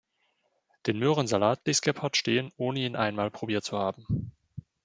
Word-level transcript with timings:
Den 0.87 0.97
Möhrensalat 0.97 1.67
ließ 1.67 1.83
Gebhard 1.83 2.17
stehen 2.17 2.51
ohne 2.57 2.79
ihn 2.79 2.95
einmal 2.95 3.29
probiert 3.29 3.63
zu 3.63 3.77
haben. 3.77 4.31